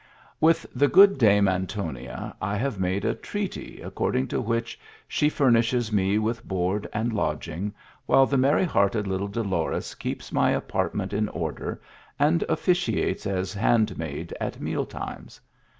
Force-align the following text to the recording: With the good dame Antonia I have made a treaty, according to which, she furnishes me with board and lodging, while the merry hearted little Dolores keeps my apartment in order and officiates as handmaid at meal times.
With 0.39 0.65
the 0.73 0.87
good 0.87 1.19
dame 1.19 1.47
Antonia 1.47 2.35
I 2.41 2.55
have 2.57 2.79
made 2.79 3.05
a 3.05 3.13
treaty, 3.13 3.81
according 3.83 4.29
to 4.29 4.41
which, 4.41 4.79
she 5.07 5.29
furnishes 5.29 5.91
me 5.93 6.17
with 6.17 6.43
board 6.43 6.89
and 6.91 7.13
lodging, 7.13 7.75
while 8.07 8.25
the 8.25 8.35
merry 8.35 8.65
hearted 8.65 9.05
little 9.05 9.27
Dolores 9.27 9.93
keeps 9.93 10.31
my 10.31 10.49
apartment 10.49 11.13
in 11.13 11.29
order 11.29 11.79
and 12.17 12.43
officiates 12.49 13.27
as 13.27 13.53
handmaid 13.53 14.35
at 14.41 14.59
meal 14.59 14.87
times. 14.87 15.39